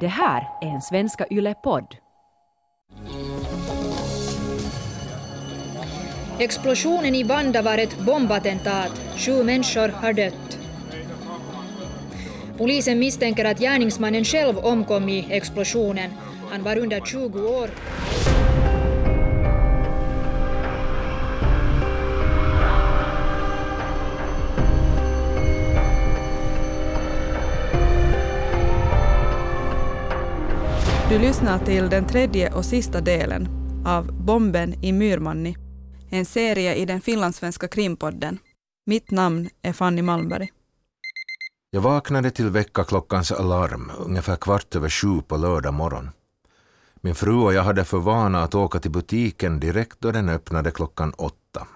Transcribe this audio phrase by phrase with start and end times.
[0.00, 1.96] Det här är en Svenska Yle-podd.
[6.38, 9.00] Explosionen i Vanda var ett bombattentat.
[9.16, 10.58] Sju människor har dött.
[12.58, 16.10] Polisen misstänker att gärningsmannen själv omkom i explosionen.
[16.50, 17.70] Han var under 20 år.
[31.10, 33.48] Du lyssnar till den tredje och sista delen
[33.86, 35.56] av Bomben i Myrmanni,
[36.10, 38.38] en serie i den finlandssvenska krimpodden.
[38.86, 40.52] Mitt namn är Fanny Malmberg.
[41.70, 46.10] Jag vaknade till väckarklockans alarm ungefär kvart över sju på lördag morgon.
[46.94, 50.70] Min fru och jag hade för vana att åka till butiken direkt då den öppnade
[50.70, 51.66] klockan åtta.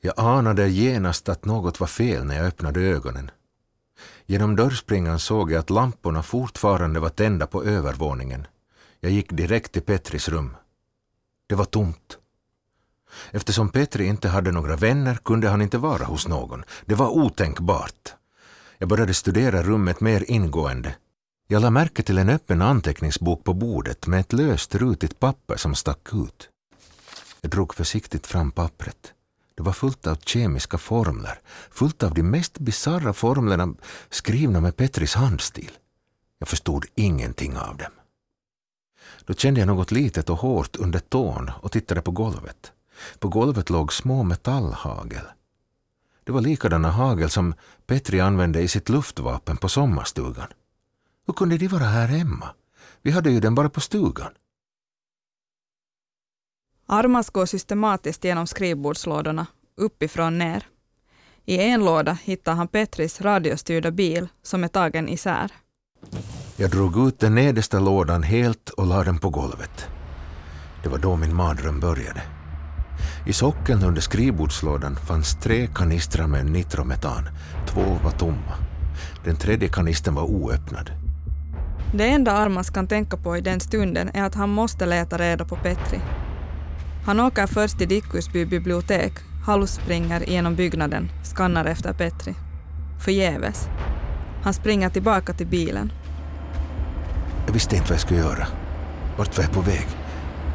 [0.00, 3.30] Jag anade genast att något var fel när jag öppnade ögonen.
[4.30, 8.46] Genom dörrspringan såg jag att lamporna fortfarande var tända på övervåningen.
[9.00, 10.56] Jag gick direkt till Petris rum.
[11.48, 12.18] Det var tomt.
[13.30, 16.64] Eftersom Petri inte hade några vänner kunde han inte vara hos någon.
[16.84, 18.14] Det var otänkbart.
[18.78, 20.94] Jag började studera rummet mer ingående.
[21.48, 25.74] Jag lade märke till en öppen anteckningsbok på bordet med ett löst rutigt papper som
[25.74, 26.48] stack ut.
[27.40, 29.14] Jag drog försiktigt fram pappret.
[29.60, 33.74] Det var fullt av kemiska formler, fullt av de mest bisarra formlerna
[34.10, 35.70] skrivna med Petris handstil.
[36.38, 37.92] Jag förstod ingenting av dem.
[39.24, 42.72] Då kände jag något litet och hårt under tån och tittade på golvet.
[43.18, 45.24] På golvet låg små metallhagel.
[46.24, 47.54] Det var likadana hagel som
[47.86, 50.48] Petri använde i sitt luftvapen på sommarstugan.
[51.26, 52.48] Hur kunde de vara här hemma?
[53.02, 54.32] Vi hade ju den bara på stugan.
[56.92, 59.46] Armas går systematiskt genom skrivbordslådorna,
[59.76, 60.66] uppifrån ner.
[61.46, 65.50] I en låda hittar han Petris radiostyrda bil som är tagen isär.
[66.56, 69.88] Jag drog ut den nedersta lådan helt och lade den på golvet.
[70.82, 72.22] Det var då min mardröm började.
[73.26, 77.28] I sockeln under skrivbordslådan fanns tre kanistrar med nitrometan.
[77.68, 78.54] Två var tomma.
[79.24, 80.90] Den tredje kanistern var oöppnad.
[81.94, 85.44] Det enda Armas kan tänka på i den stunden är att han måste leta reda
[85.44, 86.00] på Petri.
[87.10, 89.12] Han åker först till Dickusby bibliotek,
[89.46, 92.34] halvspringer genom byggnaden, skannar efter Petri.
[93.04, 93.68] Förgäves.
[94.42, 95.92] Han springer tillbaka till bilen.
[97.46, 98.46] Jag visste inte vad jag skulle göra.
[99.18, 99.86] Vart var jag på väg?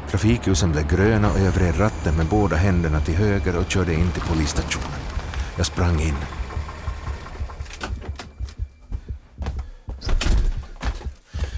[0.10, 4.12] Trafikljusen blev gröna och jag vred ratten med båda händerna till höger och körde in
[4.12, 5.00] till polisstationen.
[5.58, 6.16] Jag sprang in.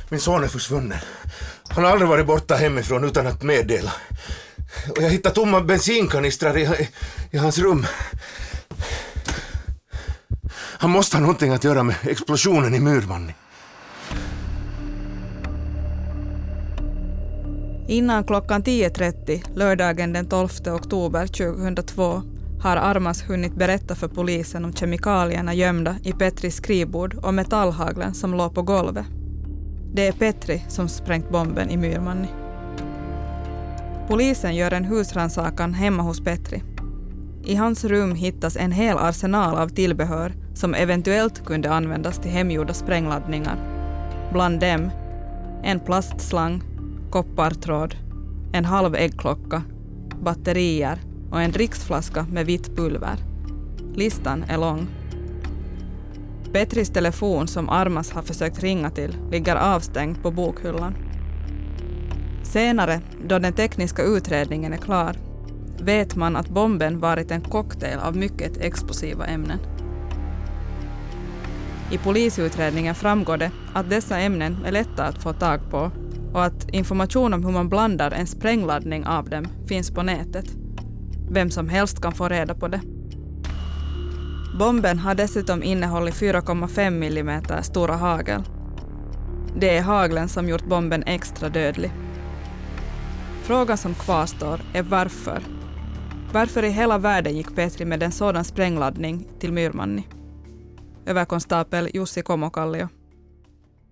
[0.10, 1.00] Min son är försvunnen.
[1.70, 3.94] Han har aldrig varit borta hemifrån utan att meddela.
[4.90, 6.90] Och jag hittade tomma bensinkanistrar i,
[7.32, 7.86] i hans rum.
[10.80, 13.34] Han måste ha någonting att göra med explosionen i Myrmanni.
[17.88, 22.22] Innan klockan 10.30 lördagen den 12 oktober 2002
[22.62, 28.34] har Armas hunnit berätta för polisen om kemikalierna gömda i Petris skrivbord och metallhaglen som
[28.34, 29.06] låg på golvet.
[29.94, 32.47] Det är Petri som sprängt bomben i Myrmanni.
[34.08, 36.64] Polisen gör en husrannsakan hemma hos Petri.
[37.44, 42.74] I hans rum hittas en hel arsenal av tillbehör som eventuellt kunde användas till hemgjorda
[42.74, 43.58] sprängladdningar.
[44.32, 44.92] Bland dem
[45.64, 46.64] en plastslang,
[47.10, 47.96] koppartråd,
[48.54, 49.64] en halv äggklocka,
[50.22, 51.00] batterier
[51.32, 53.18] och en dricksflaska med vitt pulver.
[53.96, 54.88] Listan är lång.
[56.54, 61.07] Petris telefon som Armas har försökt ringa till ligger avstängd på bokhyllan.
[62.48, 65.16] Senare, då den tekniska utredningen är klar,
[65.80, 69.60] vet man att bomben varit en cocktail av mycket explosiva ämnen.
[71.92, 75.92] I polisutredningen framgår det att dessa ämnen är lätta att få tag på
[76.34, 80.46] och att information om hur man blandar en sprängladdning av dem finns på nätet.
[81.32, 82.82] Vem som helst kan få reda på det.
[84.60, 88.44] Bomben har dessutom innehållit 4,5 mm stora hagel.
[89.60, 91.92] Det är haglen som gjort bomben extra dödlig.
[93.48, 95.44] Frågan som kvarstår är varför.
[96.34, 100.08] Varför i hela världen gick Petri med en sådan sprängladdning till Myrmanni?
[101.06, 102.88] Överkonstapel Jussi Komokallio.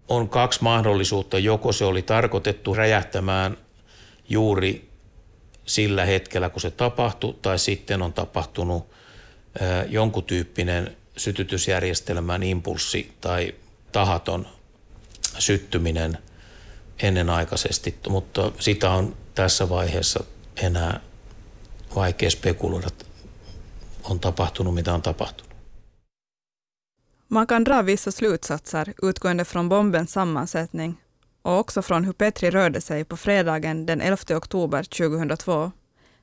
[0.07, 1.40] On kaksi mahdollisuutta.
[1.40, 3.57] Joko se oli tarkoitettu räjähtämään
[4.30, 4.90] juuri
[5.66, 8.88] sillä hetkellä, kun se tapahtui, tai sitten on tapahtunut
[9.90, 13.56] jonkun tyyppinen sytytysjärjestelmän impulssi tai
[13.92, 14.48] tahaton
[15.40, 16.18] syttyminen
[17.00, 20.24] ennenaikaisesti, mutta sitä on tässä vaiheessa
[20.64, 21.00] enää
[21.96, 22.88] vaikea spekuloida,
[24.04, 25.56] on tapahtunut mitä on tapahtunut.
[27.30, 30.98] Man kan dra vissa slutsatser utgående från bombens sammansättning
[31.42, 35.72] och också från hur Petri rörde sig på fredagen den 11 oktober 2002,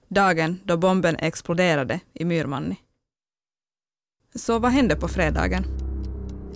[0.08, 2.76] dagen då bomben exploderade i Myrmanni.
[4.34, 5.64] Så vad hände på fredagen?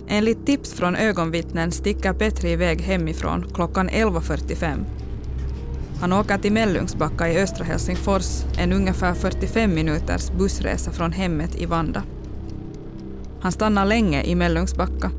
[0.07, 5.06] Enligt tips från ögonvittnen sticker Petri iväg hemifrån klockan 11.45.
[6.01, 11.65] Han åker till Mellungsbacka i östra Helsingfors, en ungefär 45 minuters bussresa från hemmet i
[11.65, 12.03] Vanda.
[13.41, 15.11] Han stannar länge i Mellungsbacka.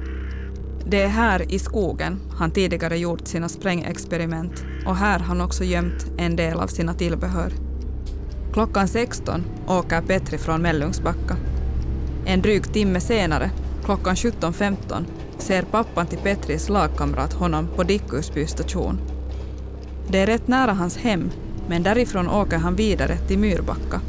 [0.87, 6.07] Det är här i skogen han tidigare gjort sina sprängexperiment och här han också gömt
[6.19, 7.53] en del av sina tillbehör.
[8.53, 11.37] Klockan 16 åker Petri från Mellungsbacka.
[12.27, 13.51] En dryg timme senare,
[13.85, 15.05] klockan 17.15,
[15.39, 19.18] ser pappan till Petris lagkamrat honom på Dickusby station.
[20.11, 21.31] Det är rätt nära hans hem,
[21.69, 24.01] men därifrån åker han vidare till Myrbacka.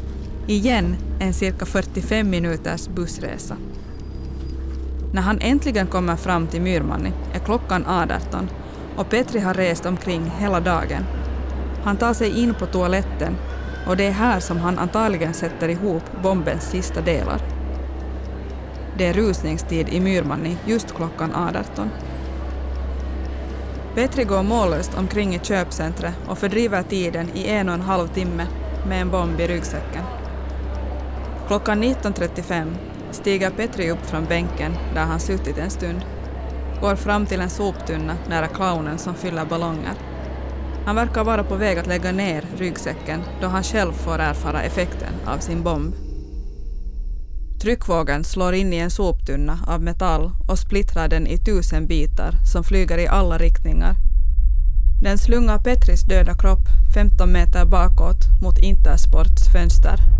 [0.46, 3.56] Igen en cirka 45 minuters bussresa.
[5.12, 8.50] När han äntligen kommer fram till Myrmanni är klockan 18
[8.96, 11.04] och Petri har rest omkring hela dagen.
[11.84, 13.36] Han tar sig in på toaletten
[13.86, 17.40] och det är här som han antagligen sätter ihop bombens sista delar.
[18.98, 21.90] Det är rusningstid i Myrmanni just klockan 18.
[23.94, 28.46] Petri går mållöst omkring i köpcentret och fördriver tiden i en och en halv timme
[28.88, 30.04] med en bomb i ryggsäcken.
[31.46, 32.74] Klockan 19.35
[33.10, 36.00] stiger Petri upp från bänken där han suttit en stund,
[36.80, 39.94] går fram till en soptunna nära clownen som fyller ballonger.
[40.86, 45.14] Han verkar vara på väg att lägga ner ryggsäcken då han själv får erfara effekten
[45.26, 46.09] av sin bomb.
[47.60, 52.64] Tryckvågen slår in i en soptunna av metall och splittrar den i tusen bitar som
[52.64, 53.94] flyger i alla riktningar.
[55.02, 60.19] Den slungar Petris döda kropp 15 meter bakåt mot Intersports fönster.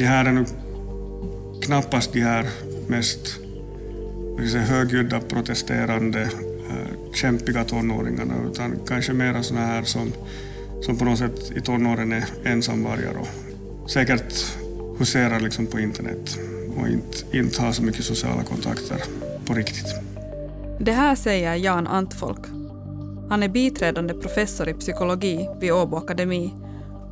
[0.00, 0.44] De här är nu
[1.62, 2.46] knappast de här
[2.88, 3.38] mest
[4.68, 10.12] högljudda, protesterande, äh, kämpiga tonåringarna utan kanske mera såna här som,
[10.82, 14.34] som på något sätt i tonåren är ensamvargar och säkert
[14.98, 16.38] huserar liksom på internet
[16.76, 19.02] och inte, inte har så mycket sociala kontakter
[19.44, 19.94] på riktigt.
[20.80, 22.46] Det här säger Jan Antfolk.
[23.28, 26.52] Han är biträdande professor i psykologi vid Åbo Akademi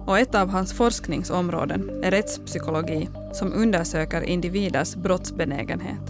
[0.08, 6.00] och ett av hans forskningsområden är rättspsykologi som undersöker individers brottsbenägenhet.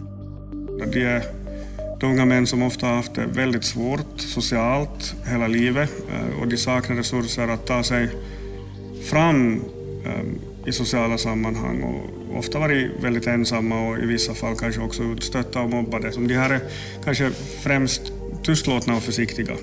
[0.93, 1.23] De är
[2.01, 6.49] de unga män som ofta har haft det väldigt svårt socialt hela livet eh, och
[6.49, 8.11] de saknar resurser att ta sig
[9.11, 9.63] fram
[10.05, 15.03] eh, i sociala sammanhang och ofta varit väldigt ensamma och i vissa fall kanske också
[15.03, 16.11] utstötta och mobbade.
[16.11, 16.61] De här är
[17.05, 17.31] kanske
[17.63, 18.03] främst
[18.43, 19.55] tystlåtna och försiktiga.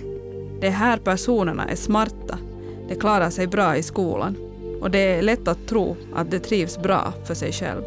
[0.61, 2.37] De här personerna är smarta
[2.87, 4.37] de klarar sig bra i skolan
[4.81, 7.81] och det är lätt att tro att de trivs bra för sig själv.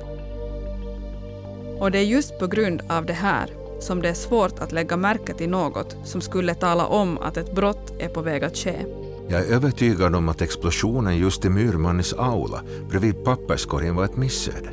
[1.79, 3.51] Och det är just på grund av det här
[3.81, 7.55] som det är svårt att lägga märke till något som skulle tala om att ett
[7.55, 8.75] brott är på väg att ske.
[9.29, 14.71] Jag är övertygad om att explosionen just i Myrmannis aula bredvid papperskorgen var ett missöde.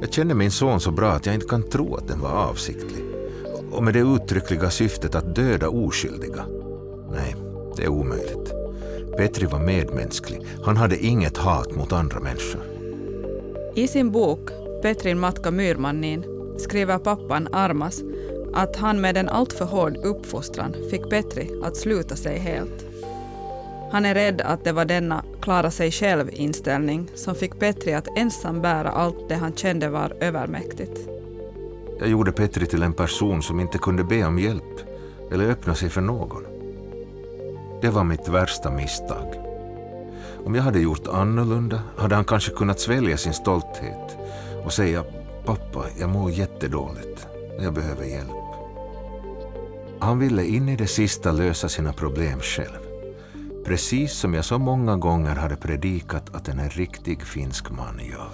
[0.00, 3.04] Jag känner min son så bra att jag inte kan tro att den var avsiktlig.
[3.72, 6.44] Och med det uttryckliga syftet att döda oskyldiga.
[7.12, 7.36] Nej,
[7.76, 8.49] det är omöjligt.
[9.20, 10.40] Petri var medmänsklig.
[10.64, 12.62] Han hade inget hat mot andra människor.
[13.74, 14.50] I sin bok
[14.82, 16.24] Petrin matka Myrmannin
[16.58, 18.02] skriver pappan Armas
[18.54, 22.86] att han med en alltför hård uppfostran fick Petri att sluta sig helt.
[23.92, 28.62] Han är rädd att det var denna klara sig själv-inställning som fick Petri att ensam
[28.62, 31.08] bära allt det han kände var övermäktigt.
[31.98, 34.80] Jag gjorde Petri till en person som inte kunde be om hjälp
[35.32, 36.49] eller öppna sig för någon.
[37.82, 39.34] Det var mitt värsta misstag.
[40.44, 44.18] Om jag hade gjort annorlunda hade han kanske kunnat svälja sin stolthet
[44.64, 45.04] och säga
[45.44, 47.26] ”pappa, jag mår jättedåligt.
[47.60, 48.30] Jag behöver hjälp”.
[50.00, 52.78] Han ville in i det sista lösa sina problem själv.
[53.64, 58.30] Precis som jag så många gånger hade predikat att en riktig finsk man gör.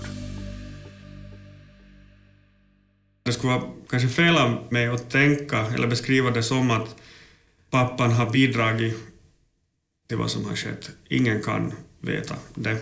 [3.23, 6.97] Det skulle vara kanske fel av mig att tänka eller beskriva det som att
[7.71, 9.16] pappan har bidragit
[10.09, 10.91] till vad som har skett.
[11.09, 12.79] Ingen kan veta det.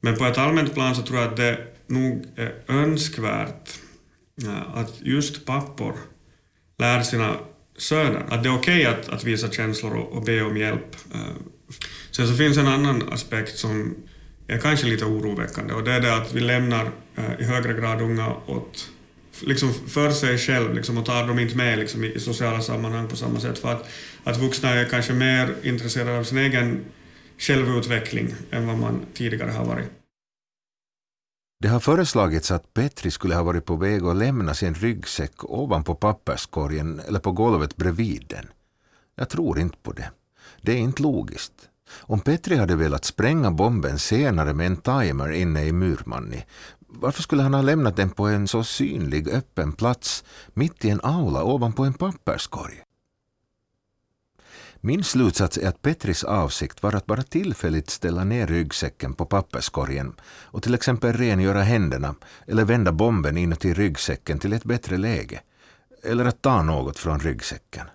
[0.00, 3.70] Men på ett allmänt plan så tror jag att det nog är önskvärt
[4.42, 5.94] eh, att just pappor
[6.78, 7.36] lär sina
[7.76, 10.96] söner att det är okej okay att, att visa känslor och, och be om hjälp.
[11.14, 11.20] Eh,
[12.10, 13.94] sen så finns en annan aspekt som
[14.46, 18.00] är kanske lite oroväckande och det är det att vi lämnar eh, i högre grad
[18.00, 18.90] unga åt
[19.42, 23.16] liksom för sig själv liksom, och tar dem inte med liksom, i, sociala sammanhang på
[23.16, 23.58] samma sätt.
[23.58, 23.88] För att,
[24.24, 26.84] att vuxna är kanske mer intresserade av sin egen
[27.38, 29.90] självutveckling än vad man tidigare har varit.
[31.60, 35.94] Det har föreslagits att Petri skulle ha varit på väg att lämna sin ryggsäck ovanpå
[35.94, 38.46] papperskorgen eller på golvet bredvid den.
[39.16, 40.10] Jag tror inte på det.
[40.62, 41.68] Det är inte logiskt.
[41.90, 46.44] Om Petri hade velat spränga bomben senare med en timer inne i Murmanni
[46.88, 51.00] varför skulle han ha lämnat den på en så synlig öppen plats mitt i en
[51.02, 52.82] aula ovanpå en papperskorg?
[54.80, 60.14] Min slutsats är att Petris avsikt var att bara tillfälligt ställa ner ryggsäcken på papperskorgen
[60.24, 62.14] och till exempel rengöra händerna
[62.46, 65.40] eller vända bomben inuti ryggsäcken till ett bättre läge.
[66.02, 67.86] Eller att ta något från ryggsäcken.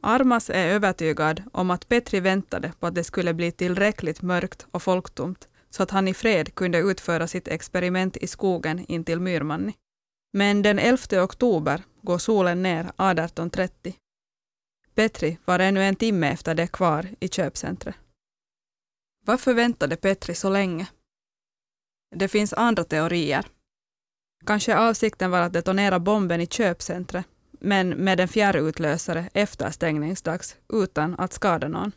[0.00, 4.82] Armas är övertygad om att Petri väntade på att det skulle bli tillräckligt mörkt och
[4.82, 9.74] folktomt så att han i fred kunde utföra sitt experiment i skogen intill Myrmanni.
[10.32, 13.94] Men den 11 oktober går solen ner 18.30.
[14.94, 17.94] Petri var ännu en timme efter det kvar i köpcentret.
[19.26, 20.86] Varför väntade Petri så länge?
[22.16, 23.46] Det finns andra teorier.
[24.46, 31.14] Kanske avsikten var att detonera bomben i köpcentret, men med en fjärrutlösare efter stängningsdags utan
[31.18, 31.92] att skada någon.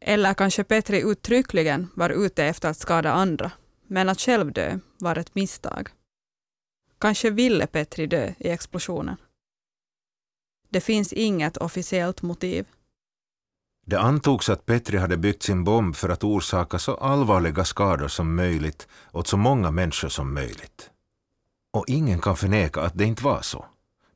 [0.00, 3.52] Eller kanske Petri uttryckligen var ute efter att skada andra,
[3.86, 5.88] men att själv dö var ett misstag.
[6.98, 9.16] Kanske ville Petri dö i explosionen.
[10.68, 12.66] Det finns inget officiellt motiv.
[13.86, 18.34] Det antogs att Petri hade byggt sin bomb för att orsaka så allvarliga skador som
[18.34, 20.90] möjligt åt så många människor som möjligt.
[21.72, 23.64] Och ingen kan förneka att det inte var så.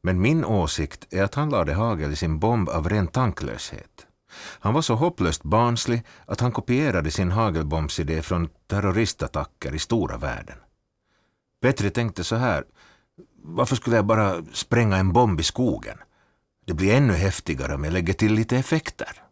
[0.02, 4.06] Men min åsikt är att han lade hagel i sin bomb av ren tanklöshet.
[4.34, 10.56] Han var så hopplöst barnslig att han kopierade sin hagelbombsidé från terroristattacker i stora världen.
[11.60, 12.64] Petri tänkte så här,
[13.42, 15.98] varför skulle jag bara spränga en bomb i skogen?
[16.64, 19.22] Det blir ännu häftigare om jag lägger till lite effekter.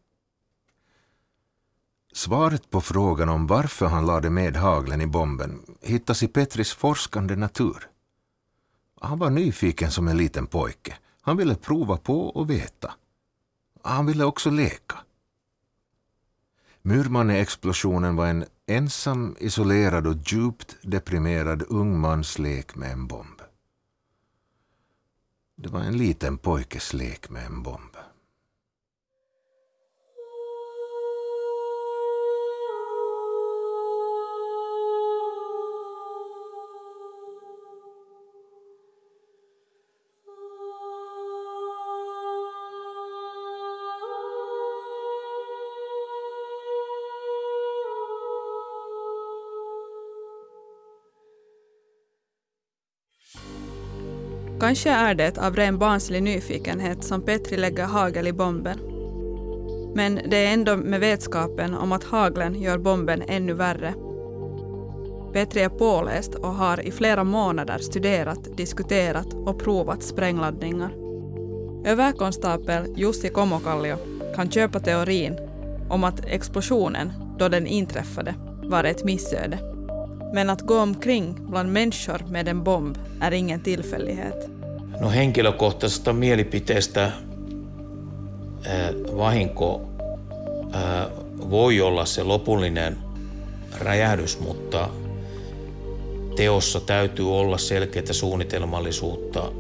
[2.13, 7.37] Svaret på frågan om varför han lade med haglen i bomben hittas i Petris forskande
[7.37, 7.89] natur.
[9.01, 10.97] Han var nyfiken som en liten pojke.
[11.23, 12.95] Han ville prova på och veta.
[13.83, 14.99] Ah, han ville också leka.
[16.83, 23.41] Murmanne-explosionen var en ensam, isolerad och djupt deprimerad ung mans lek med en bomb.
[25.57, 27.90] Det var en liten pojkes lek med en bomb.
[54.61, 58.79] Kanske är det av ren barnslig nyfikenhet som Petri lägger hagel i bomben.
[59.95, 63.95] Men det är ändå med vetskapen om att haglen gör bomben ännu värre.
[65.33, 70.91] Petri är påläst och har i flera månader studerat, diskuterat och provat sprängladdningar.
[71.85, 73.97] Överkonstapel Jussi Komokallio
[74.37, 75.39] kan köpa teorin
[75.89, 79.70] om att explosionen, då den inträffade, var ett missöde.
[80.33, 84.51] Men att gå omkring bland människor med en bomb är ingen tillfällighet.
[85.01, 87.13] No henkilökohtaisesta mielipiteestä
[89.17, 89.81] vahinko
[91.51, 92.99] voi olla se lopullinen
[93.79, 94.89] räjähdys, mutta
[96.37, 99.53] teossa täytyy olla selkeää suunnitelmallisuutta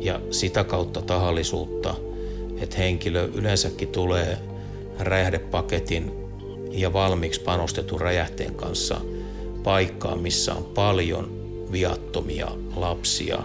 [0.00, 1.94] ja sitä kautta tahallisuutta,
[2.60, 4.38] että henkilö yleensäkin tulee
[4.98, 6.12] räjähdepaketin
[6.70, 9.00] ja valmiiksi panostetun räjähteen kanssa–
[9.64, 11.30] paikkaan, missä on paljon
[11.72, 13.38] viattomia lapsia,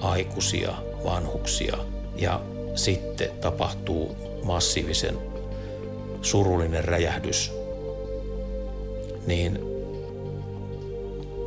[0.00, 1.76] aikuisia, vanhuksia
[2.16, 2.40] ja
[2.74, 5.18] sitten tapahtuu massiivisen
[6.22, 7.52] surullinen räjähdys,
[9.26, 9.58] niin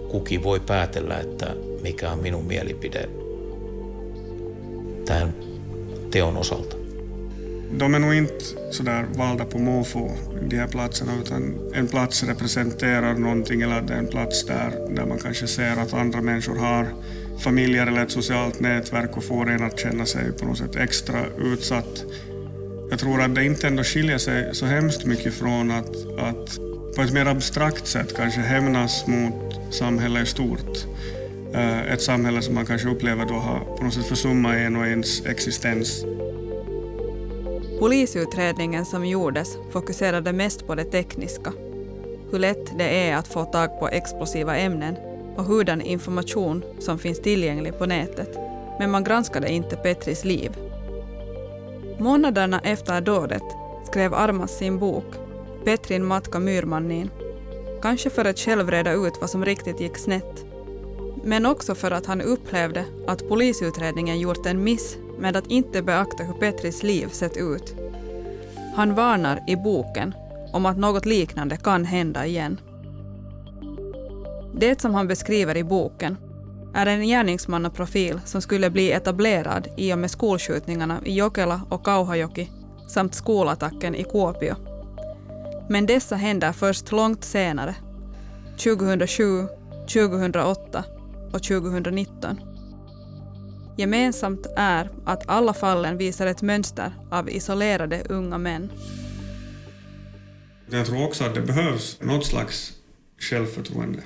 [0.09, 3.09] kuki voi päätellä, että mikä on minun mielipide
[5.05, 5.35] tämän
[6.11, 6.62] teon osalta.
[7.77, 10.11] De är nog inte sådär valda på måfå,
[10.49, 15.05] de här platserna, utan en plats representerar någonting eller det är en plats där, där
[15.05, 16.87] man kanske ser att andra människor har
[17.43, 21.19] familjer eller ett socialt nätverk och får en att känna sig på något sätt extra
[21.37, 22.05] utsatt.
[22.89, 26.59] Jag tror att det inte ändå skiljer sig så hemskt mycket från att, att
[26.95, 30.85] på ett mer abstrakt sätt kanske hämnas mot samhället i stort.
[31.53, 34.87] Eh, ett samhälle som man kanske upplever då har på något sätt försummat en och
[34.87, 36.05] ens existens.
[37.83, 41.53] Polisutredningen som gjordes fokuserade mest på det tekniska.
[42.31, 44.95] Hur lätt det är att få tag på explosiva ämnen
[45.35, 48.37] och hurdan information som finns tillgänglig på nätet.
[48.79, 50.51] Men man granskade inte Petris liv.
[51.99, 53.43] Månaderna efter dådet
[53.85, 55.15] skrev Armas sin bok
[55.65, 57.09] Petrin matka Myrmannin.
[57.81, 60.45] Kanske för att själv reda ut vad som riktigt gick snett.
[61.23, 66.23] Men också för att han upplevde att polisutredningen gjort en miss med att inte beakta
[66.23, 67.75] hur Petris liv sett ut.
[68.75, 70.13] Han varnar i boken
[70.53, 72.59] om att något liknande kan hända igen.
[74.55, 76.17] Det som han beskriver i boken
[76.73, 82.51] är en gärningsmannaprofil som skulle bli etablerad i och med skolskjutningarna i Jokela och Kauhajoki
[82.87, 84.55] samt skolattacken i Kuopio.
[85.69, 87.75] Men dessa händer först långt senare,
[88.57, 89.47] 2007,
[89.93, 90.83] 2008
[91.33, 92.52] och 2019.
[93.77, 98.71] Gemensamt är att alla fallen visar ett mönster av isolerade unga män.
[100.69, 102.73] Jag tror också att det behövs något slags
[103.19, 103.99] självförtroende.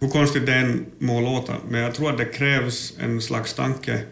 [0.00, 4.02] Hur konstigt det än må låta, men jag tror att det krävs en slags tanke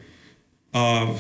[0.73, 1.19] av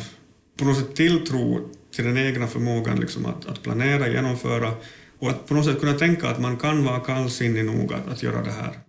[0.59, 4.73] på något sätt tilltro till den egna förmågan liksom att, att planera, genomföra
[5.19, 8.23] och att på något sätt kunna tänka att man kan vara kallsinnig nog att, att
[8.23, 8.88] göra det här.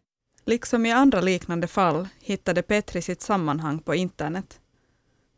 [0.49, 4.59] Liksom i andra liknande fall hittade Petri sitt sammanhang på internet.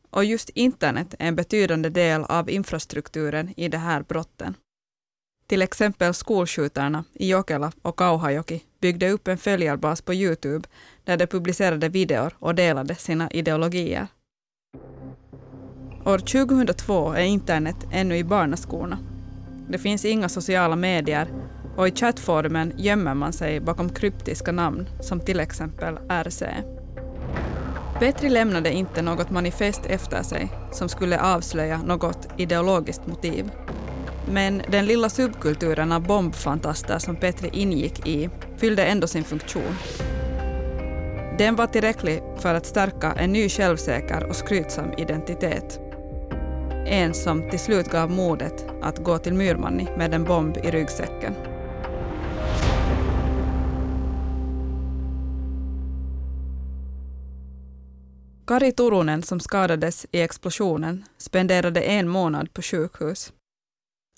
[0.09, 4.55] Och just internet är en betydande del av infrastrukturen i de här brotten.
[5.47, 10.69] Till exempel skolskjutarna i Jokela och Kauhajoki byggde upp en följarbas på Youtube
[11.03, 14.07] där de publicerade videor och delade sina ideologier.
[16.05, 18.97] År 2002 är internet ännu i barnaskorna.
[19.69, 21.27] Det finns inga sociala medier
[21.77, 26.43] och i chattformen gömmer man sig bakom kryptiska namn som till exempel RC.
[27.99, 33.51] Petri lämnade inte något manifest efter sig som skulle avslöja något ideologiskt motiv.
[34.31, 39.75] Men den lilla subkulturen av bombfantaster som Petri ingick i fyllde ändå sin funktion.
[41.37, 45.79] Den var tillräcklig för att stärka en ny självsäker och skrytsam identitet.
[46.85, 51.50] En som till slut gav modet att gå till Myrmanni med en bomb i ryggsäcken.
[58.45, 63.33] Kari Turunen som skadades i explosionen spenderade en månad på sjukhus.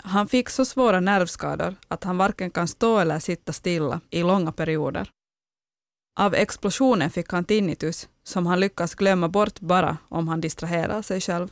[0.02, 4.52] Han fick så svåra nervskador att han varken kan stå eller sitta stilla i långa
[4.52, 5.10] perioder.
[6.20, 11.20] Av explosionen fick han tinnitus som han lyckas glömma bort bara om han distraherar sig
[11.20, 11.48] själv.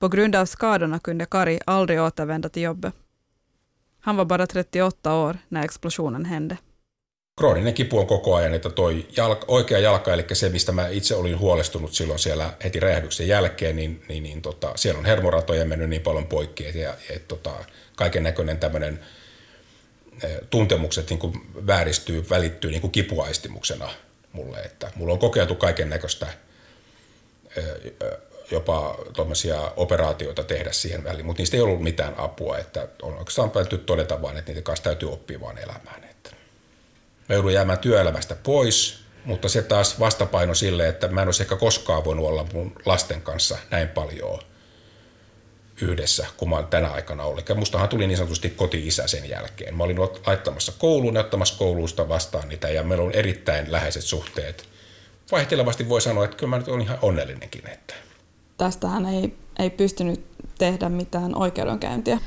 [0.00, 2.94] På grund av skadorna kunde Kari aldrig återvända till jobbet.
[4.00, 6.56] Han var bara 38 år när explosionen hände.
[7.42, 11.14] Krooninen kipu on koko ajan, että toi jalka, oikea jalka, eli se mistä mä itse
[11.14, 15.88] olin huolestunut silloin siellä heti räjähdyksen jälkeen, niin, niin, niin tota, siellä on hermoratoja mennyt
[15.88, 17.50] niin paljon poikki, että et, tota,
[17.96, 19.00] kaiken näköinen tämmöinen
[20.50, 21.32] tuntemukset niin kuin
[21.66, 23.90] vääristyy, välittyy niin kuin kipuaistimuksena
[24.32, 26.26] mulle, että mulla on kokeiltu kaiken näköistä
[28.50, 33.50] jopa tuommoisia operaatioita tehdä siihen väliin, mutta niistä ei ollut mitään apua, että on oikeastaan
[33.50, 36.04] päätty todeta vaan, että niitä kanssa täytyy oppia vaan elämään.
[36.04, 36.41] Että
[37.28, 41.56] mä joudun jäämään työelämästä pois, mutta se taas vastapaino sille, että mä en olisi ehkä
[41.56, 44.38] koskaan voinut olla mun lasten kanssa näin paljon
[45.80, 47.48] yhdessä, kun mä tänä aikana ollut.
[47.48, 49.74] Ja mustahan tuli niin sanotusti koti-isä sen jälkeen.
[49.74, 54.68] Mä olin laittamassa kouluun, ottamassa koulusta vastaan niitä ja meillä on erittäin läheiset suhteet.
[55.32, 57.68] Vaihtelevasti voi sanoa, että kyllä mä nyt olen ihan onnellinenkin.
[57.68, 57.94] Että.
[58.56, 60.24] Tästähän ei, ei pystynyt
[60.58, 62.18] tehdä mitään oikeudenkäyntiä.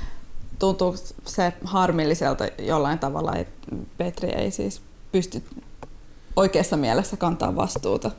[0.60, 5.44] Tuntuu se harmilliselta jollain tavalla, että Petri ei siis pysty
[6.36, 8.12] oikeassa mielessä kantaa vastuuta.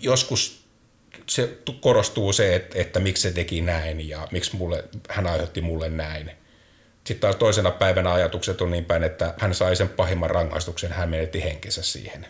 [0.00, 0.66] Joskus
[1.26, 5.88] se korostuu se, että, että miksi se teki näin ja miksi mulle, hän aiheutti mulle
[5.88, 6.30] näin.
[7.04, 11.08] Sitten taas toisena päivänä ajatukset on niin päin, että hän sai sen pahimman rangaistuksen, hän
[11.08, 12.26] menetti henkensä siihen.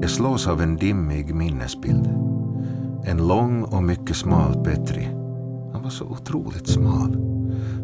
[0.00, 2.06] Jag slås av en dimmig minnesbild.
[3.04, 5.04] En lång och mycket smal Petri.
[5.72, 7.16] Han var så otroligt smal.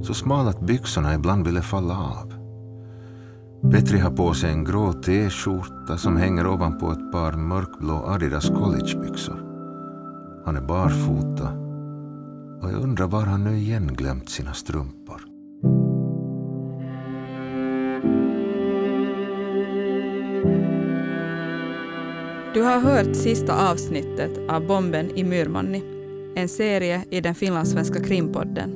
[0.03, 2.35] Så smal att byxorna ibland ville falla av.
[3.71, 9.43] Petri har på sig en grå t-skjorta som hänger ovanpå ett par mörkblå Adidas collegebyxor.
[10.45, 11.49] Han är barfota
[12.63, 15.22] och jag undrar var han nu igen glömt sina strumpor.
[22.55, 25.83] Du har hört sista avsnittet av Bomben i Myrmanni,
[26.37, 28.71] en serie i den finlandssvenska krimpodden.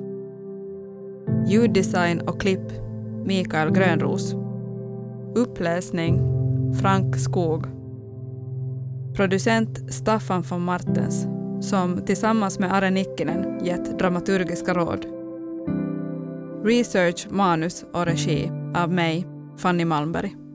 [1.47, 2.73] Ljuddesign och klipp
[3.25, 4.35] Mikael Grönros.
[5.35, 6.21] Uppläsning
[6.83, 7.67] Frank Skog.
[9.17, 11.27] Producent Staffan von Martens,
[11.61, 15.07] som tillsammans med Are Nikkinen gett dramaturgiska råd.
[16.65, 19.27] Research, manus och regi av mig,
[19.59, 20.46] Fanny Malmberg.